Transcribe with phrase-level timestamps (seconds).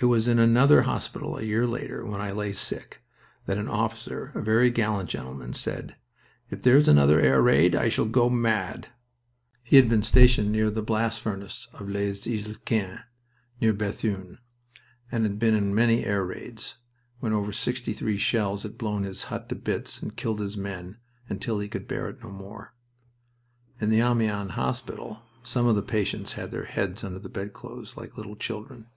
[0.00, 3.04] It was in another hospital a year later, when I lay sick
[3.46, 5.94] again, that an officer, a very gallant gentleman, said,
[6.50, 8.88] "If there is another air raid I shall go mad."
[9.62, 12.98] He had been stationed near the blast furnace of Les Izelquins,
[13.60, 14.38] near Bethune,
[15.12, 16.78] and had been in many air raids,
[17.20, 20.96] when over sixty three shells had blown his hut to bits and killed his men,
[21.28, 22.74] until he could bear it no more.
[23.80, 28.16] In the Amiens hospital some of the patients had their heads under the bedclothes like
[28.18, 28.88] little children.